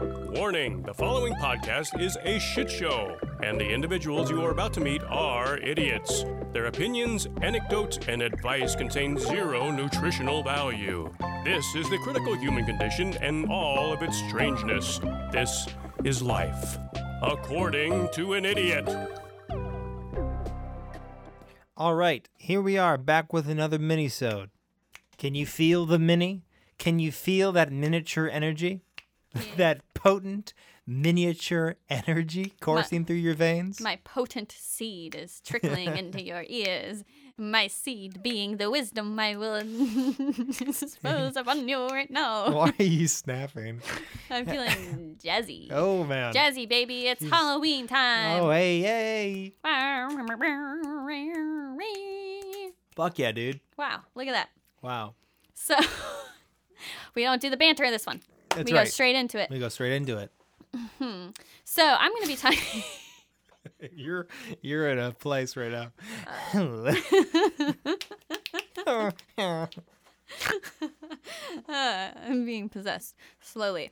[0.00, 4.80] Warning the following podcast is a shit show, and the individuals you are about to
[4.80, 6.24] meet are idiots.
[6.52, 11.12] Their opinions, anecdotes, and advice contain zero nutritional value.
[11.44, 15.00] This is the critical human condition and all of its strangeness.
[15.32, 15.66] This
[16.04, 16.78] is life,
[17.20, 18.88] according to an idiot.
[21.76, 24.50] All right, here we are back with another mini-sode.
[25.16, 26.44] Can you feel the mini?
[26.78, 28.82] Can you feel that miniature energy?
[29.56, 30.54] that potent
[30.86, 33.80] miniature energy coursing through your veins?
[33.80, 37.04] My potent seed is trickling into your ears.
[37.36, 39.60] My seed being the wisdom I will
[40.58, 42.50] dispose upon you right now.
[42.50, 43.80] Why are you snapping?
[44.28, 45.68] I'm feeling jazzy.
[45.70, 46.34] Oh man.
[46.34, 48.42] Jazzy, baby, it's Halloween time.
[48.42, 49.54] Oh hey hey.
[52.96, 53.60] Fuck yeah, dude.
[53.76, 54.48] Wow, look at that.
[54.82, 55.14] Wow.
[55.54, 55.76] So,
[57.14, 58.22] we don't do the banter in this one.
[58.58, 58.84] That's we right.
[58.84, 59.50] go straight into it.
[59.50, 60.30] We go straight into it.
[61.64, 62.82] So, I'm going to be talking.
[63.92, 64.26] You're
[64.62, 65.92] you're in a place right now.
[66.54, 66.94] Uh,
[71.68, 73.90] I'm being possessed slowly.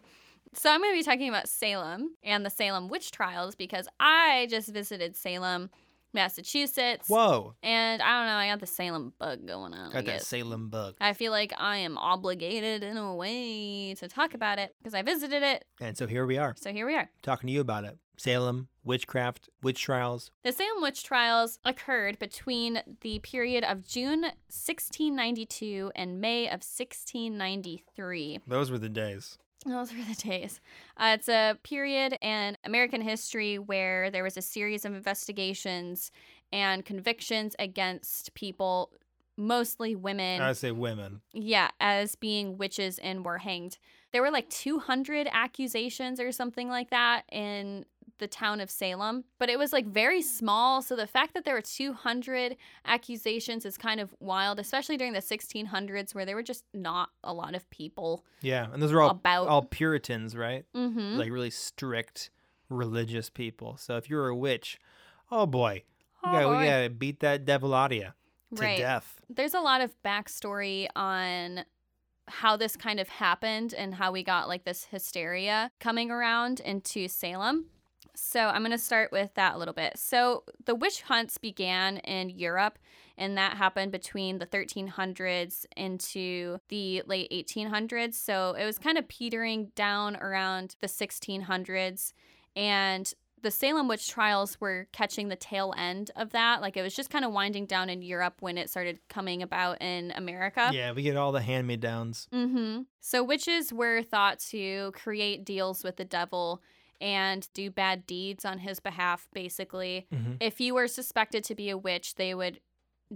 [0.55, 4.47] So I'm going to be talking about Salem and the Salem witch trials because I
[4.51, 5.71] just visited Salem,
[6.17, 7.09] Massachusetts.
[7.09, 7.55] Whoa.
[7.63, 9.91] And I don't know, I got the Salem bug going on.
[9.91, 10.27] I Got that guess.
[10.27, 10.97] Salem bug.
[11.01, 15.03] I feel like I am obligated in a way to talk about it because I
[15.03, 15.65] visited it.
[15.81, 17.09] And so here we are, So here we are.
[17.23, 17.97] talking to you about it.
[18.19, 20.31] Salem, witchcraft, witch trials.
[20.43, 28.41] The Salem witch trials occurred between the period of June 1692 and May of 1693.
[28.47, 29.39] Those were the days.
[29.65, 30.61] Those were the days.
[30.97, 36.13] Uh, it's a period in American history where there was a series of investigations
[36.53, 38.91] and convictions against people,
[39.37, 40.41] mostly women.
[40.41, 41.21] I say women.
[41.33, 43.79] Yeah, as being witches and were hanged.
[44.13, 47.85] There were like 200 accusations or something like that in
[48.19, 50.83] the town of Salem, but it was like very small.
[50.83, 55.21] So the fact that there were 200 accusations is kind of wild, especially during the
[55.21, 59.11] 1600s where there were just not a lot of people Yeah, and those were all
[59.11, 59.49] about.
[59.49, 60.65] all Puritans, right?
[60.75, 61.17] mm-hmm.
[61.19, 62.31] Like really strict
[62.69, 63.77] religious people.
[63.77, 64.79] So if you're a witch,
[65.31, 65.83] oh boy,
[66.25, 68.09] we, Oh, gotta, we gotta beat that devil out of you
[68.57, 68.79] to right.
[68.79, 69.21] death.
[69.29, 71.65] There's a lot of backstory on
[72.29, 77.07] how this kind of happened and how we got like this hysteria coming around into
[77.07, 77.67] Salem.
[78.17, 79.99] So I'm going to start with that a little bit.
[79.99, 82.79] So the witch hunts began in Europe
[83.19, 88.15] and that happened between the 1300s into the late 1800s.
[88.15, 92.13] So it was kind of petering down around the 1600s
[92.55, 93.13] and
[93.43, 96.61] the Salem witch trials were catching the tail end of that.
[96.61, 99.81] Like it was just kind of winding down in Europe when it started coming about
[99.81, 100.71] in America.
[100.73, 102.29] Yeah, we get all the hand me downs.
[102.33, 102.83] Mm-hmm.
[103.01, 106.63] So witches were thought to create deals with the devil
[107.01, 110.07] and do bad deeds on his behalf, basically.
[110.13, 110.37] Mhm.
[110.41, 112.61] If you were suspected to be a witch, they would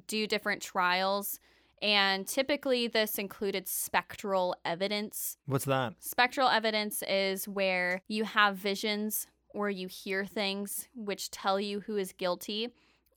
[0.07, 1.41] do different trials.
[1.83, 5.39] And typically, this included spectral evidence.
[5.47, 5.95] What's that?
[5.99, 11.97] Spectral evidence is where you have visions or you hear things which tell you who
[11.97, 12.69] is guilty.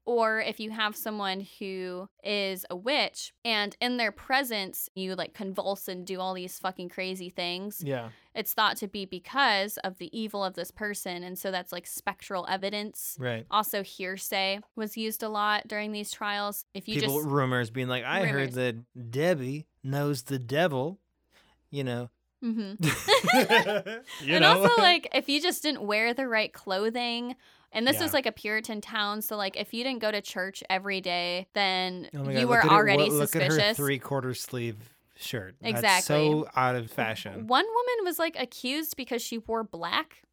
[0.06, 5.34] Or if you have someone who is a witch and in their presence you like
[5.34, 8.10] convulse and do all these fucking crazy things, Yeah.
[8.36, 11.24] it's thought to be because of the evil of this person.
[11.24, 13.16] And so that's like spectral evidence.
[13.18, 13.46] Right.
[13.50, 16.66] Also, hearsay was used a lot during these trials.
[16.74, 18.76] If you People just rumors being like, I heard that
[19.12, 21.00] Debbie knows the devil.
[21.72, 22.10] You know.
[22.44, 22.74] Hmm
[24.22, 24.62] you and know.
[24.62, 27.36] also like if you just didn't wear the right clothing
[27.72, 28.04] and this Yeah.
[28.04, 31.48] was like a puritan town so like if you didn't go to church every day
[31.54, 34.00] then Oh my you were look at her- already what- Look at her suspicious three
[34.00, 34.78] quarter sleeve
[35.16, 35.56] shirt.
[35.62, 36.16] That's Exactly.
[36.16, 37.48] so out of fashion.
[37.48, 40.24] one woman was like accused because she wore black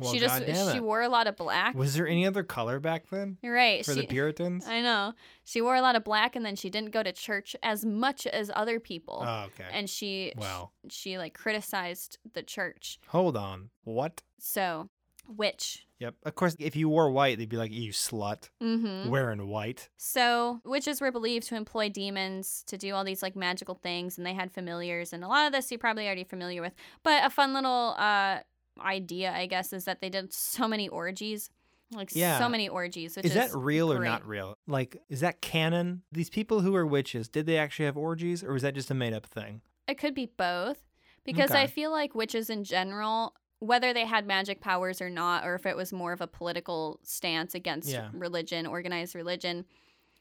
[0.00, 3.08] Well, she just she wore a lot of black Was there any other color back
[3.10, 4.66] then you're right for she, the Puritans?
[4.66, 5.12] i know
[5.44, 8.26] she wore a lot of black and then she didn't go to church as much
[8.26, 9.68] as other people oh, okay.
[9.72, 10.70] and she wow.
[10.88, 13.70] she like criticized the church Hold on.
[13.84, 14.22] What?
[14.38, 14.88] so
[15.28, 16.14] witch Yep.
[16.24, 20.60] Of course, if you wore white, they'd be like, "You slut, mm-hmm wearing white." So,
[20.64, 24.32] witches were believed to employ demons to do all these like magical things, and they
[24.32, 26.72] had familiars, and a lot of this you're probably already familiar with.
[27.02, 28.38] But a fun little uh,
[28.78, 31.50] idea, I guess, is that they did so many orgies,
[31.92, 32.38] like Yeah.
[32.38, 33.16] so many orgies.
[33.16, 34.56] Which Is is, that real or not real?
[34.66, 36.02] Like, is that canon?
[36.12, 38.94] These people who are witches, did they actually have orgies, or was that just a
[38.94, 39.60] made up thing?
[39.88, 40.78] It could be both,
[41.24, 41.62] because Okay.
[41.62, 45.66] I feel like witches in general, whether they had magic powers or not, or if
[45.66, 48.08] it was more of a political stance against Yeah.
[48.12, 49.66] religion, organized religion,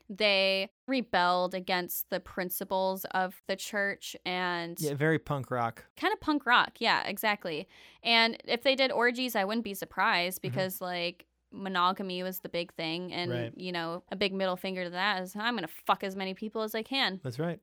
[0.09, 5.85] they rebelled against the principles of the church and Yeah, very punk rock.
[5.97, 6.77] kind of punk rock.
[6.79, 7.67] Yeah, exactly.
[8.03, 10.49] And if they did orgies, I wouldn't be surprised Mm-hmm.
[10.49, 13.53] because like monogamy was the big thing and Right.
[13.55, 16.33] you know, a big middle finger to that is I'm going to fuck as many
[16.33, 17.19] people as I can.
[17.23, 17.59] That's right.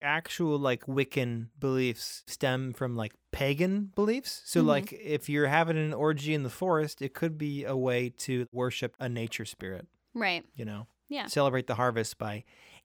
[0.00, 4.42] Actual like Wiccan beliefs stem from like pagan beliefs.
[4.44, 4.66] So Mhm.
[4.66, 8.46] like if you're having an orgy in the forest, it could be a way to
[8.52, 10.44] worship a nature spirit, Right.
[10.54, 10.86] you know.
[11.08, 11.26] Yeah.
[11.26, 12.44] Celebrate the harvest by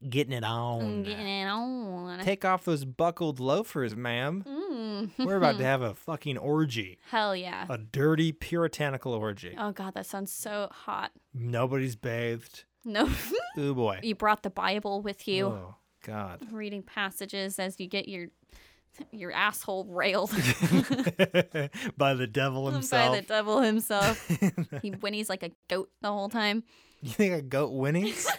[0.10, 0.82] getting it on.
[0.82, 2.20] Mm, Getting it on.
[2.20, 4.44] Take off those buckled loafers, ma'am.
[4.48, 5.26] Mm.
[5.26, 7.00] We're about to have a fucking orgy.
[7.10, 7.66] Hell yeah.
[7.70, 9.56] A dirty puritanical orgy.
[9.58, 11.12] Oh god, that sounds so hot.
[11.34, 12.64] Nobody's bathed.
[12.86, 13.10] No.
[13.58, 14.00] Ooh boy.
[14.04, 16.46] you brought the Bible with you, Oh God.
[16.52, 18.28] reading passages as you get your
[19.12, 20.30] your asshole railed
[21.98, 23.12] By the devil himself.
[23.14, 24.28] by the devil himself.
[24.82, 26.64] he whinnies like a goat the whole time.
[27.10, 28.26] You think a goat whinnies?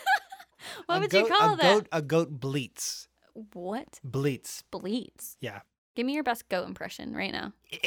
[0.87, 1.63] What A would goat- you call a that?
[1.75, 3.07] Goat, a goat bleats.
[3.53, 4.01] What?
[4.05, 4.63] Bleats.
[4.73, 5.37] Bleats.
[5.41, 5.61] Yeah.
[5.95, 7.53] Give me your best goat impression right now.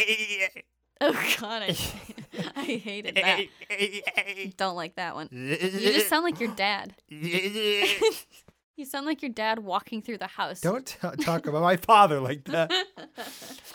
[1.00, 1.78] Oh god, I,
[2.56, 3.46] I hated that.
[4.58, 5.30] Don't like that one.
[5.32, 5.56] You
[5.94, 6.96] just sound like your dad.
[8.78, 10.60] You sound like your dad walking through the house.
[10.62, 12.72] Don't t- talk about my father like that.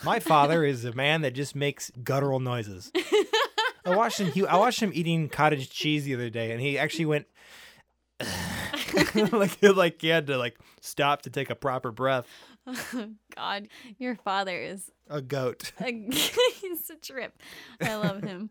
[0.04, 2.90] My father is a man that just makes guttural noises.
[3.84, 4.30] I watched him.
[4.32, 7.26] He, I watched him eating cottage cheese the other day, and he actually went
[9.32, 12.26] like like he had to like stop to take a proper breath.
[13.36, 13.68] God,
[13.98, 15.72] your father is A goat.
[15.80, 15.92] a,
[16.60, 17.36] he's a trip.
[17.80, 18.50] I love him.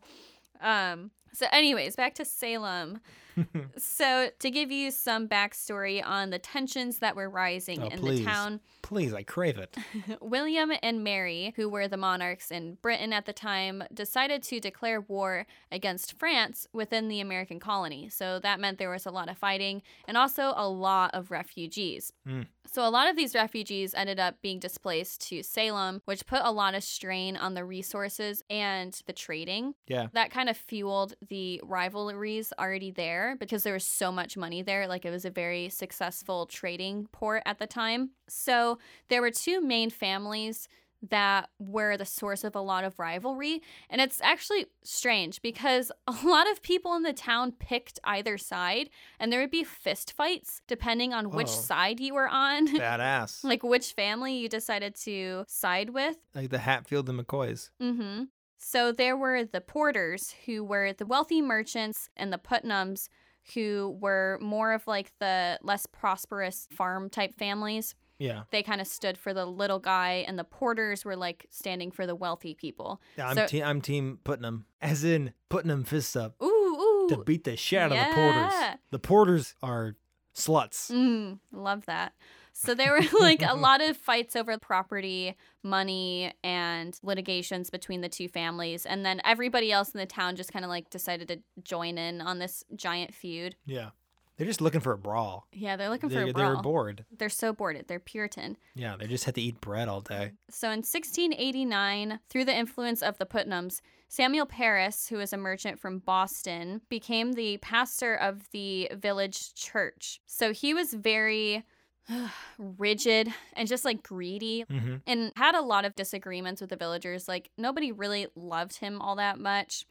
[0.61, 1.11] Um.
[1.33, 2.99] So, anyways, back to Salem.
[3.77, 8.19] so, to give you some backstory on the tensions that were rising Oh, in please.
[8.19, 9.77] the town, Please, I crave it.
[10.21, 14.99] William and Mary, who were the monarchs in Britain at the time, decided to declare
[14.99, 18.09] war against France within the American colony.
[18.09, 22.11] So that meant there was a lot of fighting and also a lot of refugees.
[22.27, 22.47] Mm.
[22.69, 26.51] So a lot of these refugees ended up being displaced to Salem, which put a
[26.51, 29.73] lot of strain on the resources and the trading.
[29.87, 30.07] Yeah.
[30.13, 34.87] That kind of fueled the rivalries already there because there was so much money there.
[34.87, 38.11] Like it was a very successful trading port at the time.
[38.27, 38.79] So
[39.09, 40.67] there were two main families
[41.09, 43.61] that were the source of a lot of rivalry.
[43.89, 48.89] And it's actually strange because a lot of people in the town picked either side,
[49.19, 51.61] and there would be fist fights depending on which Whoa.
[51.61, 52.67] side you were on.
[52.77, 53.43] Badass.
[53.43, 56.17] like which family you decided to side with.
[56.35, 57.69] like the Hatfield and McCoys.
[57.81, 58.23] Mm-hmm.
[58.63, 63.09] So there were the Porters, who were the wealthy merchants, and the Putnams,
[63.55, 67.95] who were more of like the less prosperous farm type families.
[68.19, 68.43] Yeah.
[68.51, 72.05] They kind of stood for the little guy, and the Porters were like standing for
[72.05, 73.01] the wealthy people.
[73.17, 74.65] Yeah, I'm, So- te- I'm team Putnam.
[74.79, 77.07] As in putting them fists up Ooh, ooh.
[77.09, 78.53] to beat the shit out of the porters.
[78.91, 79.95] The porters are
[80.35, 80.91] sluts.
[80.91, 82.13] Mm, love that.
[82.53, 88.09] So there were like a lot of fights over property, money, and litigations between the
[88.09, 88.85] two families.
[88.85, 92.21] And then everybody else in the town just kind of like decided to join in
[92.21, 93.55] on this giant feud.
[93.65, 93.89] Yeah.
[94.37, 95.45] They're just looking for a brawl.
[95.53, 96.53] Yeah, they're looking for They, a brawl.
[96.53, 97.05] they're bored.
[97.15, 97.83] They're so bored.
[97.87, 98.57] They're Puritan.
[98.73, 100.31] Yeah, they just had to eat bread all day.
[100.49, 105.79] So in 1689, through the influence of the Putnams, Samuel Parris, who was a merchant
[105.79, 110.19] from Boston, became the pastor of the village church.
[110.25, 111.63] So he was very
[112.57, 114.95] rigid and just like greedy Mm-hmm.
[115.07, 117.27] and had a lot of disagreements with the villagers.
[117.27, 119.85] Like nobody really loved him all that much.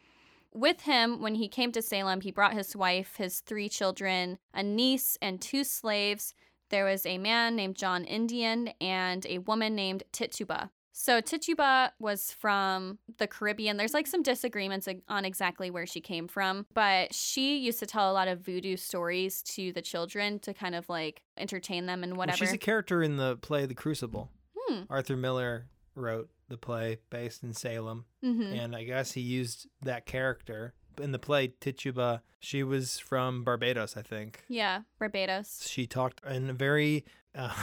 [0.53, 4.63] With him, when he came to Salem, he brought his wife, his three children, a
[4.65, 6.35] niece, and two slaves.
[6.71, 10.71] There was a man named John Indian and a woman named Tituba.
[11.03, 13.79] So Tituba was from the Caribbean.
[13.79, 18.11] There's like some disagreements on exactly where she came from, but she used to tell
[18.11, 22.19] a lot of voodoo stories to the children to kind of like entertain them and
[22.19, 22.37] whatever.
[22.37, 24.31] she's a character in the play The Crucible.
[24.55, 24.83] Hmm.
[24.91, 28.59] Arthur Miller wrote the play based in Salem, Mhm.
[28.63, 31.49] and I guess he used that character in the play.
[31.61, 34.45] Tituba, she was from Barbados, I think.
[34.49, 35.67] Yeah, Barbados.
[35.67, 37.55] She talked in a very uh,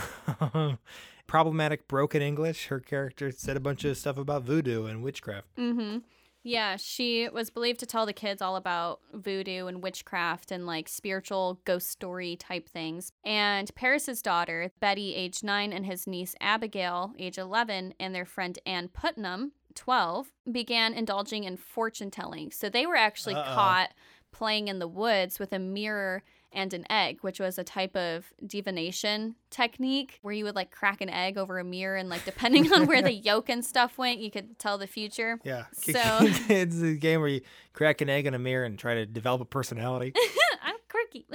[1.27, 2.67] problematic broken English.
[2.67, 5.47] Her character said a bunch of stuff about voodoo and witchcraft.
[5.57, 5.99] Mm-hmm.
[6.43, 10.87] Yeah, she was believed to tell the kids all about voodoo and witchcraft and like
[10.87, 13.11] spiritual ghost story type things.
[13.25, 18.57] And Parris's daughter, Betty, age nine, and his niece Abigail, age 11, and their friend
[18.65, 22.51] Ann Putnam, 12, began indulging in fortune telling.
[22.51, 23.53] So they were actually Uh-oh.
[23.53, 23.89] caught
[24.31, 26.23] playing in the woods with a mirror
[26.53, 31.01] and an egg, which was a type of divination technique where you would like crack
[31.01, 34.19] an egg over a mirror and like depending on where the yolk and stuff went,
[34.19, 35.39] you could tell the future.
[35.43, 35.65] Yeah.
[35.73, 35.93] So-
[36.49, 37.41] it's a game where you
[37.73, 40.13] crack an egg in a mirror and try to develop a personality.
[40.63, 41.25] I'm quirky.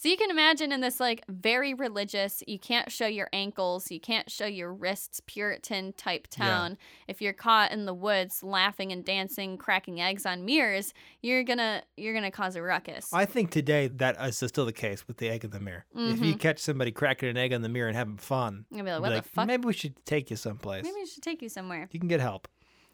[0.00, 4.00] So you can imagine in this like very religious, you can't show your ankles, you
[4.00, 6.46] can't show your wrists, Puritan type Yeah.
[6.46, 6.78] town.
[7.06, 11.82] If you're caught in the woods laughing and dancing, cracking eggs on mirrors, you're gonna
[11.98, 13.12] you're gonna cause a ruckus.
[13.12, 15.84] I think today that is still the case with the egg in the mirror.
[15.94, 16.38] If you mm-hmm.
[16.38, 19.08] catch somebody cracking an egg in the mirror and having fun, be like, what be
[19.10, 19.46] the like, fuck?
[19.46, 20.84] maybe we should take you someplace.
[20.84, 21.90] Maybe we should take you somewhere.
[21.92, 22.48] You can get help.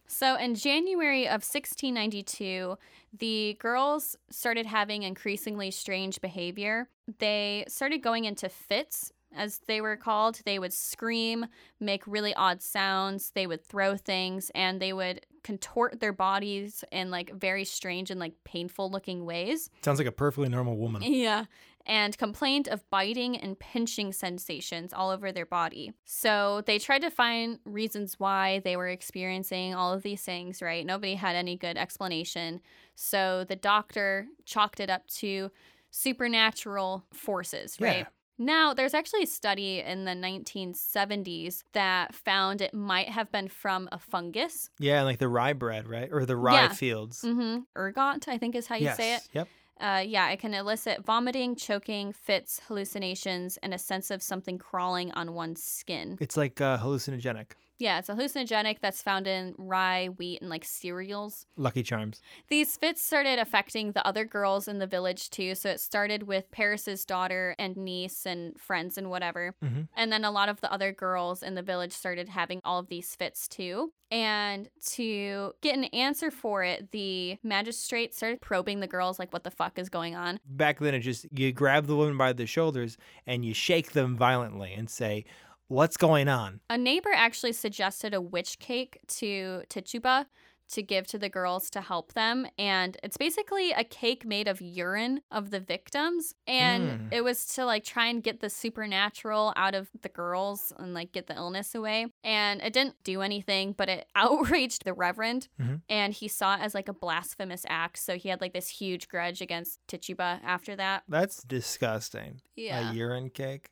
[0.07, 2.79] So in January of 1692,
[3.19, 6.89] the girls started having increasingly strange behavior.
[7.19, 10.41] They started going into fits, as they were called.
[10.45, 11.47] They would scream,
[11.81, 17.11] make really odd sounds, they would throw things, and they would contort their bodies in
[17.11, 19.71] like very strange and like painful looking ways.
[19.83, 21.03] Sounds like a perfectly normal woman.
[21.17, 21.45] Yeah.
[21.89, 25.93] And complained of biting and pinching sensations all over their body.
[26.05, 30.85] So they tried to find reasons why they were experiencing all of these things, right?
[30.85, 32.61] Nobody had any good explanation.
[32.97, 35.53] So the doctor chalked it up to
[35.93, 37.99] supernatural forces, right?
[37.99, 38.07] Yeah.
[38.39, 43.89] Now, there's actually a study in the 1970s that found it might have been from
[43.93, 44.69] a fungus.
[44.79, 46.09] Yeah, like the rye bread, right?
[46.13, 46.69] Or the rye Yeah.
[46.73, 47.23] fields.
[47.23, 47.61] Mm-hmm.
[47.77, 48.97] Ergot, I think is how you yes.
[48.97, 49.23] say it.
[49.33, 49.49] Yep.
[49.81, 55.13] Uh, yeah, it can elicit vomiting, choking, fits, hallucinations, and a sense of something crawling
[55.13, 56.17] on one's skin.
[56.21, 57.53] It's like uh, hallucinogenic.
[57.79, 61.47] Yeah, it's a hallucinogenic that's found in rye, wheat, and like cereals.
[61.57, 62.23] Lucky Charms.
[62.49, 65.55] These fits started affecting the other girls in the village too.
[65.55, 69.55] So it started with Parris's daughter and niece and friends and whatever.
[69.63, 69.89] Mhm.
[69.95, 72.89] And then a lot of the other girls in the village started having all of
[72.89, 73.93] these fits too.
[74.11, 79.43] And to get an answer for it, the magistrate started probing the girls like, what
[79.45, 80.39] the fuck is going on?
[80.47, 84.17] Back then, it just you grab the woman by the shoulders and you shake them
[84.17, 85.25] violently and say,
[85.69, 90.27] "What's going on?" A neighbor actually suggested a witch cake to Tituba
[90.69, 92.45] to give to the girls to help them.
[92.59, 96.35] And it's basically a cake made of urine of the victims.
[96.45, 97.13] And Mm.
[97.13, 101.13] it was to like try and get the supernatural out of the girls and like
[101.13, 102.07] get the illness away.
[102.25, 105.47] And it didn't do anything, but it outraged the reverend.
[105.61, 105.83] Mhm.
[105.89, 107.99] And he saw it as like a blasphemous act.
[107.99, 111.05] So he had like this huge grudge against Tituba after that.
[111.09, 112.41] That's disgusting.
[112.57, 112.91] Yeah.
[112.91, 113.71] A urine cake.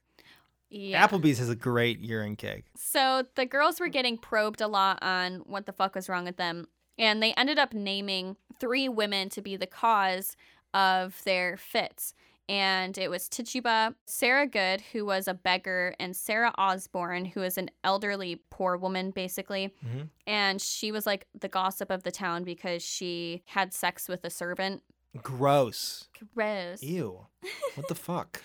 [0.75, 1.07] Yeah.
[1.07, 2.65] Applebee's has a great urine cake.
[2.77, 6.37] So the girls were getting probed a lot on what the fuck was wrong with
[6.37, 6.67] them.
[6.99, 10.37] And they ended up naming three women to be the cause
[10.73, 12.15] of their fits.
[12.49, 17.57] And it was Tituba, Sarah Good, who was a beggar, and Sarah Osborne, who was
[17.57, 19.73] an elderly poor woman, basically.
[19.85, 20.09] Mhm.
[20.27, 24.31] And she was like the gossip of the town because she had sex with a
[24.31, 24.83] servant.
[25.23, 26.09] Gross.
[26.35, 26.83] Gross.
[26.83, 27.27] Ew.
[27.77, 28.43] What the fuck?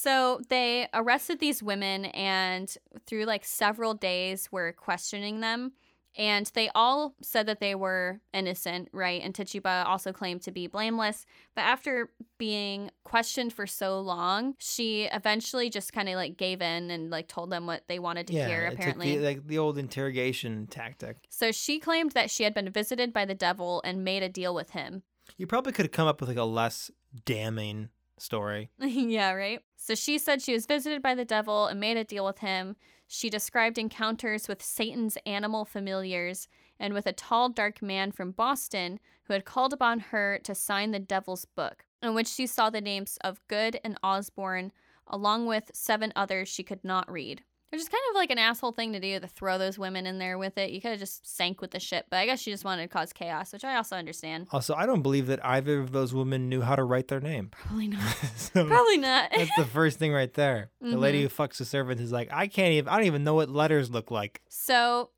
[0.00, 2.72] So they arrested these women and
[3.04, 5.72] through like several days were questioning them.
[6.16, 9.20] And they all said that they were innocent, right?
[9.20, 11.26] And Tituba also claimed to be blameless.
[11.56, 16.92] But after being questioned for so long, she eventually just kind of like gave in
[16.92, 19.16] and like told them what they wanted to yeah, hear, apparently.
[19.16, 21.16] the, like the old interrogation tactic.
[21.28, 24.54] so she claimed that she had been visited by the devil and made a deal
[24.54, 25.02] with him.
[25.36, 26.88] You probably could have come up with like a less
[27.24, 27.90] damning
[28.22, 28.70] story.
[28.78, 29.60] yeah, right.
[29.76, 32.76] So she said she was visited by the devil and made a deal with him.
[33.06, 36.48] She described encounters with Satan's animal familiars
[36.78, 40.90] and with a tall, dark man from Boston who had called upon her to sign
[40.90, 44.72] the devil's book, in which she saw the names of Good and Osborne,
[45.06, 47.42] along with seven others she could not read.
[47.70, 50.18] Which is kind of like an asshole thing to do to throw those women in
[50.18, 50.70] there with it.
[50.70, 52.88] You could have just sank with the ship, but I guess she just wanted to
[52.88, 54.48] cause chaos, which I also understand.
[54.52, 57.50] Also, I don't believe that either of those women knew how to write their name.
[57.52, 58.16] Probably not.
[58.36, 59.30] So Probably not.
[59.36, 60.70] that's the first thing right there.
[60.80, 61.34] The lady mm-hmm.
[61.34, 62.88] who fucks the servant is like, I can't even.
[62.88, 64.40] I don't even know what letters look like.
[64.48, 65.10] So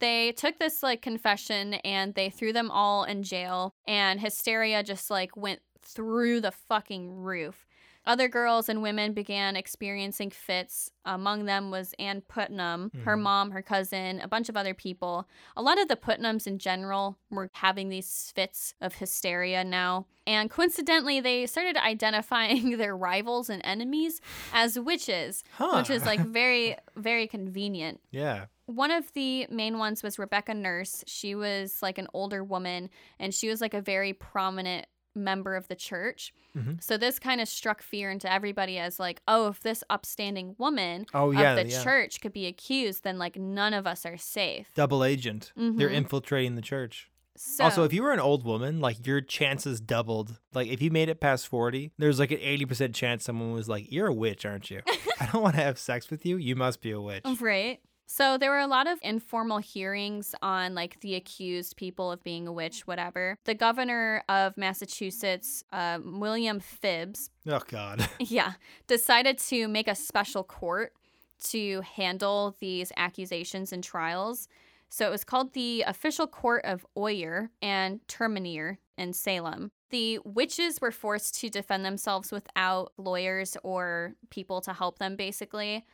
[0.00, 5.10] they took this like confession and they threw them all in jail and hysteria just
[5.10, 7.66] like went through the fucking roof.
[8.08, 10.90] Other girls and women began experiencing fits.
[11.04, 13.20] Among them was Ann Putnam, her Mhm.
[13.22, 15.28] mom, her cousin, a bunch of other people.
[15.56, 20.06] A lot of the Putnams in general were having these fits of hysteria now.
[20.26, 24.20] And coincidentally, they started identifying their rivals and enemies
[24.54, 25.76] as witches, Huh.
[25.76, 28.00] which is like very, very convenient.
[28.10, 28.46] Yeah.
[28.64, 31.04] One of the main ones was Rebecca Nurse.
[31.06, 34.86] She was like an older woman and she was like a very prominent
[35.18, 36.32] member of the church.
[36.56, 36.82] Mhm.
[36.82, 41.06] So this kind of struck fear into everybody as like, oh, if this upstanding woman
[41.12, 41.54] Oh yeah.
[41.56, 41.82] of the yeah.
[41.84, 44.68] church could be accused, then like none of us are safe.
[44.74, 45.52] Double agent.
[45.56, 45.94] They're Mhm.
[45.94, 47.10] infiltrating the church.
[47.36, 50.40] So Also, if you were an old woman, like your chances doubled.
[50.54, 53.92] Like if you made it past 40, there's like an 80% chance someone was like,
[53.92, 54.80] You're a witch, aren't you?
[55.20, 56.36] I don't want to have sex with you.
[56.36, 57.22] You must be a witch.
[57.40, 57.78] right.
[58.10, 62.48] So there were a lot of informal hearings on like the accused people of being
[62.48, 63.36] a witch, whatever.
[63.44, 68.08] The governor of Massachusetts, uh, William Phips, Oh God.
[68.18, 68.52] yeah,
[68.86, 70.94] decided to make a special court
[71.50, 74.48] to handle these accusations and trials.
[74.88, 79.70] So it was called the Official Court of Oyer and Terminer in Salem.
[79.90, 85.84] The witches were forced to defend themselves without lawyers or people to help them, basically.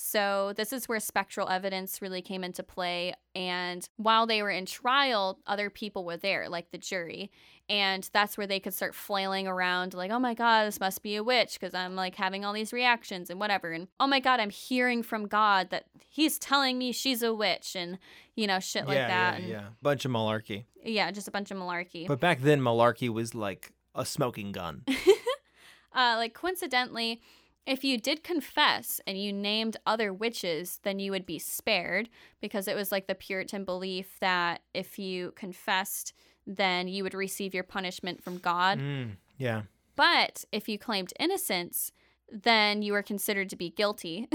[0.00, 3.14] So, this is where spectral evidence really came into play.
[3.34, 7.32] And while they were in trial, other people were there, like the jury.
[7.68, 11.16] And that's where they could start flailing around, like, oh my God, this must be
[11.16, 13.72] a witch because I'm like having all these reactions and whatever.
[13.72, 17.74] And oh my God, I'm hearing from God that he's telling me she's a witch
[17.74, 17.98] and,
[18.36, 19.32] you know, shit like yeah, that.
[19.32, 19.68] yeah, and yeah.
[19.82, 20.64] Bunch of malarkey.
[20.84, 22.06] yeah, just a bunch of malarkey.
[22.06, 24.84] But back then, malarkey was like a smoking gun.
[25.92, 27.20] uh, like coincidentally,
[27.68, 32.08] if you did confess and you named other witches, then you would be spared
[32.40, 36.14] because it was like the Puritan belief that if you confessed,
[36.46, 38.78] then you would receive your punishment from God.
[38.78, 39.62] Mm, yeah.
[39.96, 41.92] But if you claimed innocence,
[42.32, 44.28] then you were considered to be guilty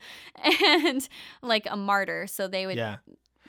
[0.70, 1.08] and
[1.42, 2.26] like a martyr.
[2.26, 2.96] So they would Yeah.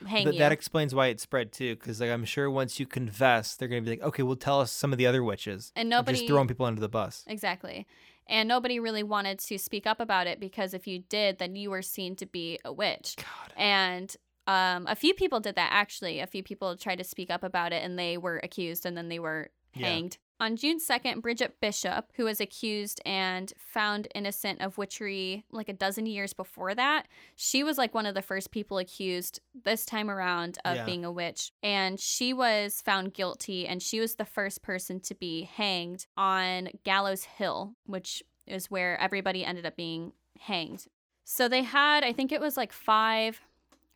[0.08, 0.40] hang But you.
[0.40, 3.82] that explains why it spread too, because like I'm sure once you confess, they're gonna
[3.82, 5.72] be like, okay, well, tell us some of the other witches.
[5.76, 7.24] and nobody just throwing people under the bus.
[7.28, 7.86] Exactly.
[8.30, 11.72] And nobody really wanted to speak up about it because if you did, then you
[11.72, 13.16] were seen to be a witch.
[13.18, 13.54] God.
[13.58, 16.20] And um, a few people did that actually.
[16.20, 19.10] A few people tried to speak up about it and they were accused and then
[19.10, 20.18] they were hanged.
[20.42, 25.74] On June 2nd, Bridget Bishop, who was accused and found innocent of witchery like a
[25.74, 30.10] dozen years before that, she was like one of the first people accused this time
[30.10, 30.86] around of Yeah.
[30.86, 31.52] being a witch.
[31.62, 36.70] And she was found guilty and she was the first person to be hanged on
[36.86, 40.88] Gallows Hill, which is where everybody ended up being hanged.
[41.26, 43.42] So they had, I think it was like five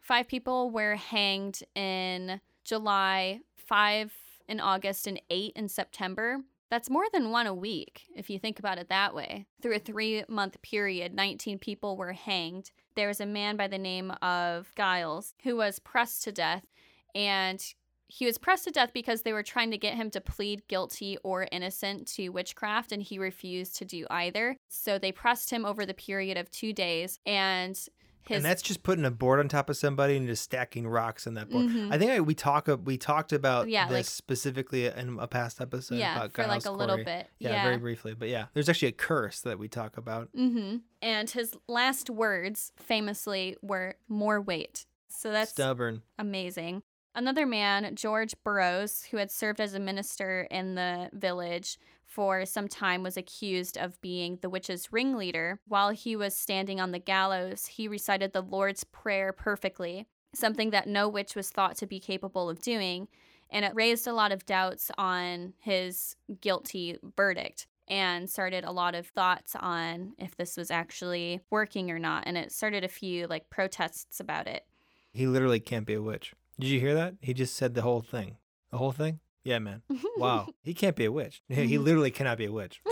[0.01, 4.11] five people were hanged in July, five
[4.47, 6.39] in August, and eight in September.
[6.69, 9.45] That's more than one a week, if you think about it that way.
[9.61, 12.71] Through a three month period, 19 people were hanged.
[12.95, 16.65] There was a man by the name of Giles who was pressed to death,
[17.13, 17.63] and
[18.07, 21.17] he was pressed to death because they were trying to get him to plead guilty
[21.23, 24.57] or innocent to witchcraft, and he refused to do either.
[24.67, 27.79] So they pressed him over the period of two days, and
[28.27, 31.27] his and that's just putting a board on top of somebody and just stacking rocks
[31.27, 31.65] on that board.
[31.67, 31.91] Mhm.
[31.93, 35.59] I think I, we talk we talked about Yeah, this like- specifically in a past
[35.61, 37.27] episode yeah, about for like Giles a little bit.
[37.39, 37.63] Yeah, Yeah.
[37.63, 40.29] very briefly, but yeah, there's actually a curse that we talk about.
[40.33, 40.77] mm-hmm.
[41.01, 46.01] And his last words, famously, were "more weight." So that's Stubborn.
[46.17, 46.83] amazing.
[47.15, 51.77] Another man, George Burroughs, who had served as a minister in the village
[52.13, 55.59] for some time, was accused of being the witch's ringleader.
[55.67, 60.87] While he was standing on the gallows, he recited the Lord's Prayer perfectly, something that
[60.87, 63.07] no witch was thought to be capable of doing.
[63.49, 68.93] And it raised a lot of doubts on his guilty verdict and started a lot
[68.93, 72.23] of thoughts on if this was actually working or not.
[72.27, 74.65] And it started a few like protests about it.
[75.11, 76.33] He literally can't be a witch.
[76.59, 77.15] Did you hear that?
[77.21, 78.37] He just said the whole thing.
[78.71, 79.19] The whole thing?
[79.43, 79.81] Yeah, man.
[80.17, 80.47] Wow.
[80.63, 81.41] he can't be a witch.
[81.49, 81.83] He Mhm.
[81.83, 82.81] literally cannot be a witch.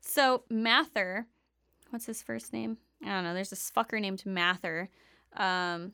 [0.00, 1.26] So Mather,
[1.90, 2.78] what's his first name?
[3.04, 3.34] I don't know.
[3.34, 4.88] There's this fucker named Mather.
[5.36, 5.92] Um,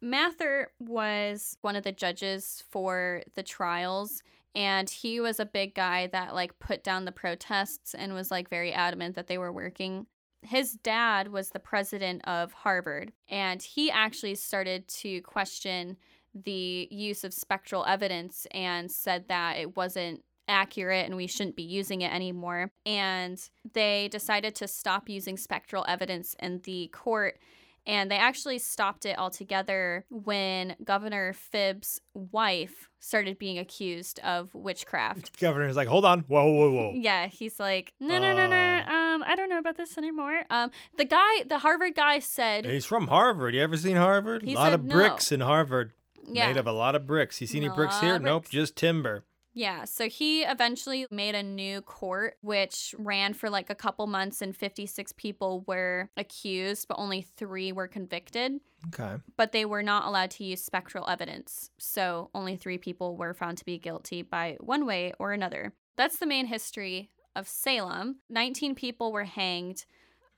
[0.00, 4.22] Mather was one of the judges for the trials,
[4.54, 8.50] and he was a big guy that like put down the protests and was like
[8.50, 10.06] very adamant that they were working.
[10.42, 15.96] His dad was the president of Harvard, and he actually started to question
[16.34, 21.62] the use of spectral evidence and said that it wasn't accurate and we shouldn't be
[21.62, 22.70] using it anymore.
[22.84, 23.38] And
[23.72, 27.38] they decided to stop using spectral evidence in the court.
[27.84, 35.40] And they actually stopped it altogether when Governor Phips' wife started being accused of witchcraft.
[35.40, 36.20] Governor's like, hold on.
[36.20, 36.92] Whoa, whoa, whoa.
[36.94, 38.82] Yeah, he's like, no, no, no, no.
[38.88, 39.12] Oh.
[39.12, 40.44] Um, I don't know about this anymore.
[40.48, 43.54] Um, the guy, the Harvard guy said, He's from Harvard.
[43.54, 44.42] You ever seen Harvard?
[44.42, 44.94] A lot said of no.
[44.94, 45.92] bricks in Harvard.
[46.26, 47.40] Yeah, Made of a lot of bricks.
[47.40, 48.16] You see any bricks here?
[48.16, 49.24] of Nope, just timber.
[49.54, 54.40] Yeah, so he eventually made a new court, which ran for like a couple months,
[54.40, 58.60] and 56 people were accused, but only three were convicted.
[58.88, 59.16] Okay.
[59.36, 61.70] But they were not allowed to use spectral evidence.
[61.78, 65.74] So only three people were found to be guilty by one way or another.
[65.96, 68.16] That's the main history of Salem.
[68.30, 69.84] 19 people were hanged.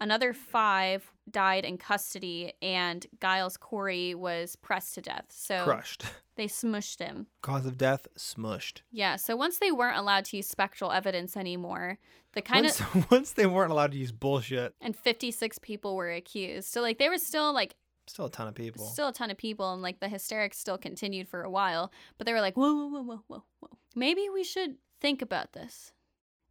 [0.05, 5.25] Another five died in custody, and Giles Corey was pressed to death.
[5.31, 6.05] So Crushed.
[6.37, 7.27] they smushed him.
[7.40, 8.83] Cause of death, smushed.
[8.93, 11.97] Yeah, so once they weren't allowed to use spectral evidence anymore,
[12.35, 14.75] the kind of Once, once they weren't allowed to use bullshit.
[14.83, 16.69] and 56 people were accused.
[16.71, 17.75] So like they were still like
[18.07, 18.85] Still a ton of people.
[18.85, 22.27] still a ton of people and like the hysterics still continued for a while but
[22.27, 25.93] they were like whoa whoa whoa whoa whoa whoa maybe we should think about this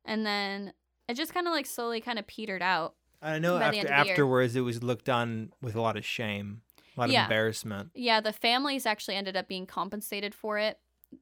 [0.04, 0.74] and then
[1.08, 3.82] it just kind of like slowly kind of petered out I know after end of
[3.84, 4.12] the year.
[4.12, 6.62] afterwards it was looked on with a lot of shame,
[6.98, 7.90] a lot of embarrassment.
[7.96, 10.78] yeah the families actually ended up being compensated for it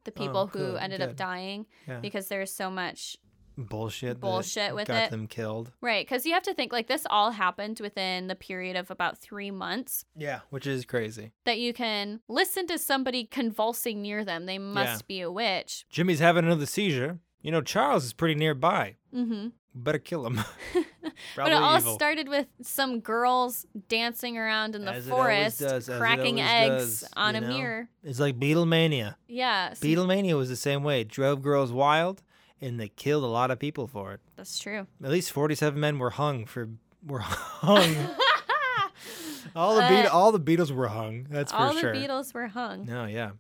[0.06, 1.10] the people who good, ended good.
[1.10, 2.00] up dying Yeah.
[2.00, 3.18] because there's so much
[3.58, 4.16] Bullshit.
[4.16, 5.12] that Bullshit with got it.
[5.12, 5.72] them killed.
[5.82, 9.18] right because you have to think like this all happened within the period of about
[9.20, 11.34] three months Yeah, which is crazy.
[11.46, 15.08] that you can listen to somebody convulsing near them they must Yeah.
[15.08, 17.20] be a witch Jimmy's having another seizure.
[17.44, 18.96] You know, Charles is pretty nearby.
[19.14, 20.40] mm-hmm Better kill him.
[21.04, 21.94] But Probably it all evil.
[21.94, 27.36] started with some girls dancing around in the As forest, does, cracking eggs does, on
[27.36, 27.48] a know?
[27.48, 27.90] mirror.
[28.04, 29.16] It's like Beatlemania.
[29.28, 31.02] Yeah, so- Beatlemania was the same way.
[31.02, 32.24] It drove girls wild,
[32.60, 34.20] and they killed a lot of people for it.
[34.36, 34.88] that's true.
[35.04, 36.70] At least forty-seven men were hung for
[37.06, 37.96] were hung.
[39.56, 41.28] all the Beat- Uh, all the Beatles were hung.
[41.30, 41.66] That's for sure.
[41.68, 42.86] all the Beatles were hung.
[42.86, 43.32] No, yeah,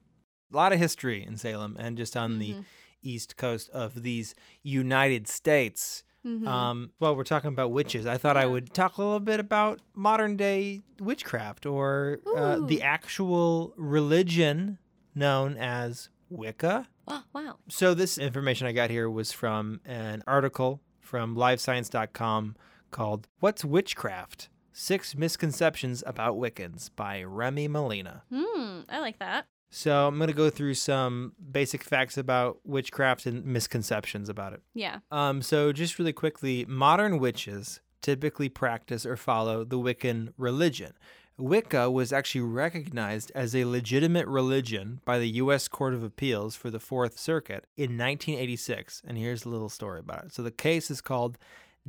[0.53, 2.65] a lot of history in Salem and just on the Mhm,
[3.01, 6.03] east coast of these United States.
[6.25, 6.47] Mhm.
[6.47, 8.05] Um, well, we're talking about witches.
[8.05, 12.81] I thought I would talk a little bit about modern day witchcraft or uh, the
[12.83, 14.77] actual religion
[15.15, 16.87] known as Wicca.
[17.07, 17.57] oh, wow.
[17.67, 22.55] So, this information I got here was from an article from livescience.com
[22.91, 24.49] called What's Witchcraft?
[24.73, 28.23] Six Misconceptions About Wiccans by Remy Melina.
[28.31, 29.47] Hmm, I like that.
[29.71, 34.61] So, I'm going to go through some basic facts about witchcraft and misconceptions about it.
[34.73, 34.99] Yeah.
[35.11, 40.93] Um, so just really quickly, modern witches typically practice or follow the Wiccan religion.
[41.37, 45.67] Wicca was actually recognized as a legitimate religion by the U.S.
[45.67, 49.01] Court of Appeals for the Fourth Circuit in 1986.
[49.07, 50.33] And here's a little story about it.
[50.33, 51.37] So the case is called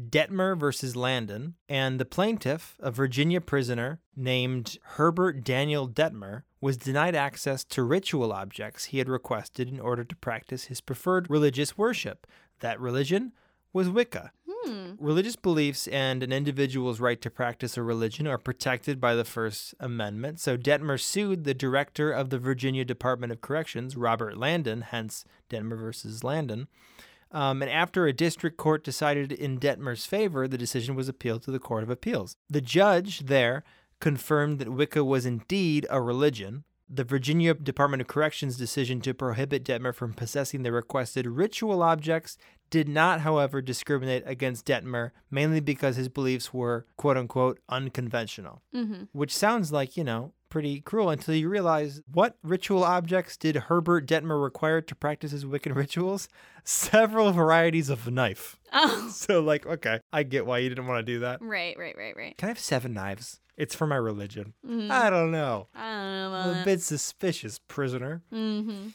[0.00, 7.14] Dettmer versus Landon, and the plaintiff, a Virginia prisoner named Herbert Daniel Dettmer, was denied
[7.14, 12.26] access to ritual objects he had requested in order to practice his preferred religious worship.
[12.60, 13.32] That religion
[13.72, 14.32] was Wicca.
[14.48, 14.92] Hmm.
[14.98, 19.74] Religious beliefs and an individual's right to practice a religion are protected by the First
[19.80, 20.40] Amendment.
[20.40, 25.78] So Dettmer sued the director of the Virginia Department of Corrections, Robert Landon, hence Dettmer
[25.78, 26.68] versus Landon.
[27.32, 31.50] Um, and after a district court decided in Dettmer's favor, the decision was appealed to
[31.50, 32.36] the Court of Appeals.
[32.50, 33.64] The judge there
[34.00, 36.64] confirmed that Wicca was indeed a religion.
[36.90, 42.36] The Virginia Department of Corrections decision to prohibit Dettmer from possessing the requested ritual objects
[42.68, 49.04] did not, however, discriminate against Dettmer, mainly because his beliefs were quote unquote unconventional, Mm-hmm.
[49.12, 54.06] which sounds like, you know, pretty cruel until you realize what ritual objects did Herbert
[54.06, 56.28] Dettmer require to practice his Wiccan rituals?
[56.64, 58.58] Several varieties of knife.
[58.70, 59.08] Oh.
[59.12, 61.40] So, like, okay, I get why you didn't want to do that.
[61.40, 62.36] Right, right, right, right.
[62.36, 63.40] Can I have seven knives?
[63.56, 64.52] It's for my religion.
[64.66, 64.90] Mhm.
[64.90, 65.68] I don't know.
[65.74, 68.22] I don't know I'm a bit suspicious, prisoner.
[68.32, 68.88] Mm-hmm.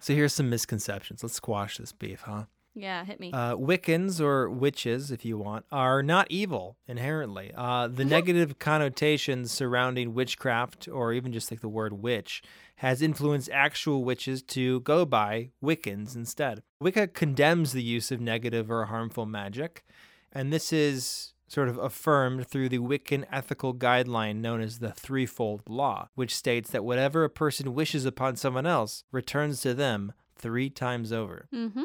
[0.00, 1.22] So here's some misconceptions.
[1.22, 2.44] Let's squash this beef, huh?
[2.74, 3.30] Yeah, hit me.
[3.32, 7.52] Uh, Wiccans or witches, if you want, are not evil inherently.
[7.56, 12.42] Uh, the negative connotations surrounding witchcraft, or even just like the word witch,
[12.76, 16.62] has influenced actual witches to go by Wiccans instead.
[16.80, 19.84] Wicca condemns the use of negative or harmful magic,
[20.32, 25.62] and this is sort of affirmed through the Wiccan ethical guideline known as the Threefold
[25.68, 30.68] Law, which states that whatever a person wishes upon someone else returns to them three
[30.68, 31.84] times over mm-hmm.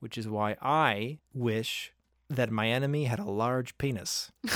[0.00, 1.92] Which is why I wish
[2.28, 4.32] that my enemy had a large penis.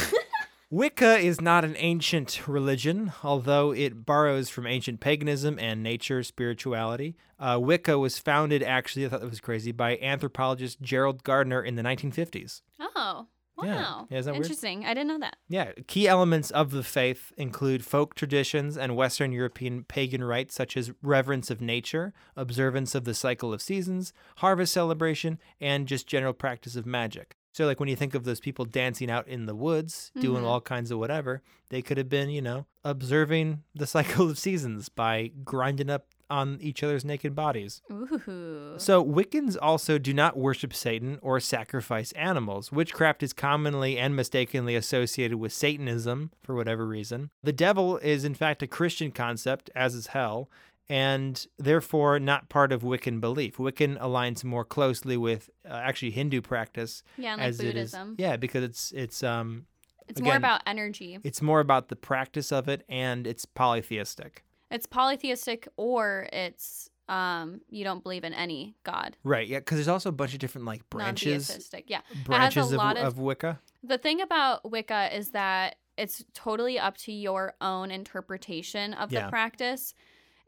[0.70, 7.16] Wicca is not an ancient religion, although it borrows from ancient paganism and nature spirituality.
[7.38, 11.76] Uh, Wicca was founded, actually, I thought that was crazy, by anthropologist Gerald Gardner in
[11.76, 12.62] the 1950s.
[12.80, 13.64] Oh, wow.
[13.66, 14.16] Yeah.
[14.16, 14.44] Yeah, that weird?
[14.44, 14.84] Interesting.
[14.84, 15.36] I didn't know that.
[15.48, 20.76] Yeah, key elements of the faith include folk traditions and Western European pagan rites such
[20.76, 26.32] as reverence of nature, observance of the cycle of seasons, harvest celebration, and just general
[26.32, 27.36] practice of magic.
[27.52, 30.46] So, like when you think of those people dancing out in the woods, doing Mhm.
[30.46, 33.86] all kinds of whatever, they could have been, you know, observing the
[34.26, 37.82] cycle of seasons by grinding up on each other's naked bodies.
[37.90, 38.74] Ooh.
[38.76, 42.70] So, Wiccans also do not worship Satan or sacrifice animals.
[42.72, 47.30] Witchcraft is commonly and mistakenly associated with Satanism for whatever reason.
[47.42, 50.48] The devil is, in fact, a Christian concept, as is hell,
[50.88, 53.56] and therefore not part of Wiccan belief.
[53.56, 57.92] Wiccan aligns more closely with uh, actually Hindu practice yeah, and like as it is.
[57.92, 58.14] Buddhism.
[58.18, 59.66] Yeah, because it's it's um
[60.08, 61.18] It's more about energy.
[61.24, 64.44] it's more about the practice of it and it's polytheistic.
[64.74, 69.16] It's polytheistic or it's um you don't believe in any god.
[69.24, 71.70] Right, yeah, because there's also a bunch of different like branches.
[71.86, 72.00] Yeah.
[72.24, 73.60] branches of, of- of Wicca.
[73.82, 79.24] The thing about Wicca is that it's totally up to your own interpretation of Yeah.
[79.26, 79.94] the practice.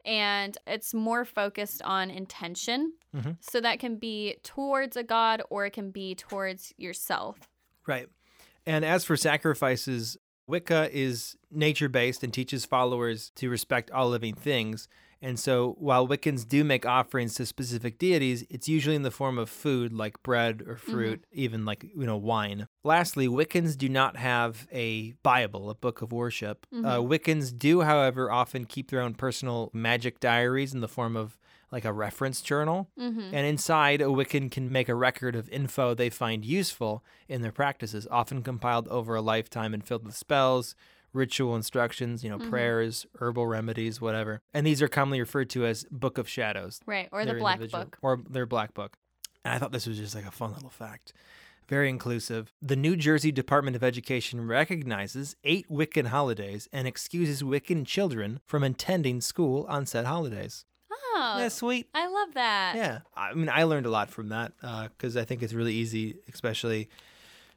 [0.03, 2.93] And it's more focused on intention.
[3.15, 3.37] Mhm.
[3.41, 7.39] So that can be towards a god or it can be towards yourself.
[7.85, 8.07] Right.
[8.65, 14.33] And as for sacrifices, Wicca is nature based and teaches followers to respect all living
[14.33, 14.87] things.
[15.21, 19.39] And so while Wiccans do make offerings to specific deities, it's usually in the form
[19.39, 22.67] of food like bread or fruit, even like, you know, wine.
[22.83, 26.67] Lastly, Wiccans do not have a Bible, a book of worship.
[26.71, 31.37] Uh, Wiccans do, however, often keep their own personal magic diaries in the form of
[31.71, 32.89] like a reference journal.
[32.99, 33.33] Mm-hmm.
[33.33, 37.51] And inside, a Wiccan can make a record of info they find useful in their
[37.51, 40.75] practices, often compiled over a lifetime and filled with spells,
[41.13, 42.49] ritual instructions, you know, Mhm.
[42.49, 44.41] prayers, herbal remedies, whatever.
[44.53, 46.79] And these are commonly referred to as Book of Shadows.
[46.85, 47.09] Right.
[47.11, 47.97] Or the black book.
[48.01, 48.97] Or their black book.
[49.43, 51.13] And I thought this was just like a fun little fact.
[51.67, 52.53] Very inclusive.
[52.61, 58.63] The New Jersey Department of Education recognizes eight Wiccan holidays and excuses Wiccan children from
[58.63, 60.65] attending school on said holidays.
[61.35, 61.87] Oh, That's sweet.
[61.93, 62.73] I love that.
[62.75, 65.73] Yeah, I mean, I learned a lot from that uh, because I think it's really
[65.73, 66.89] easy, especially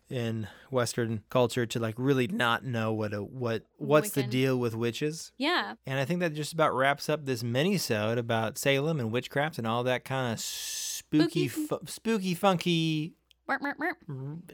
[0.09, 4.75] in Western culture, to like really not know what a what what's the deal with
[4.75, 5.33] witches.
[5.39, 5.75] Yeah.
[5.87, 9.67] And I think that just about wraps up this mini-sode about Salem and witchcraft and
[9.67, 11.67] all that kind of spooky, Spooky.
[11.67, 13.15] fu- spooky, funky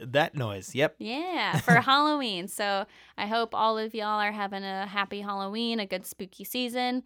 [0.00, 0.74] that noise.
[0.74, 0.96] Yep.
[0.98, 2.48] Yeah, for Halloween.
[2.48, 2.86] So
[3.18, 7.02] I hope all of y'all are having a happy Halloween, a good spooky season.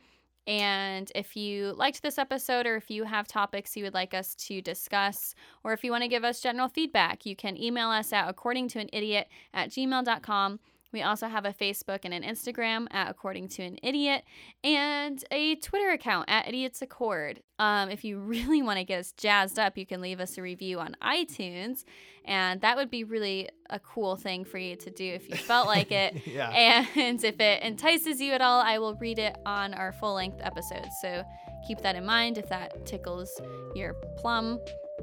[0.47, 4.35] And if you liked this episode, or if you have topics you would like us
[4.47, 8.13] to discuss, or if you want to give us general feedback, you can email us
[8.13, 10.61] at according to an idiot at gmail.com.
[10.93, 14.25] We also have a Facebook and an Instagram at According to an Idiot
[14.65, 17.43] and a Twitter account at Idiots Accord.
[17.59, 20.43] Um, if you really want to get us jazzed up, you can leave us a
[20.43, 21.85] review on iTunes,
[22.25, 25.67] and that would be really a cool thing for you to do if you felt
[25.67, 26.23] like it.
[26.27, 26.85] yeah.
[26.97, 30.41] And if it entices you at all, I will read it on our full length
[30.43, 30.87] episode.
[31.03, 31.25] So
[31.67, 33.41] keep that in mind if that tickles
[33.75, 34.59] your plum,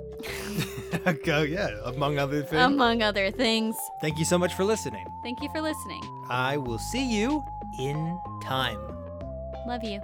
[1.24, 1.70] Go, yeah.
[1.86, 2.62] Among other things.
[2.62, 3.76] among other things.
[4.02, 5.06] Thank you so much for listening.
[5.24, 6.02] Thank you for listening.
[6.30, 7.44] I will see you
[7.80, 8.80] in time.
[9.68, 10.02] Love you.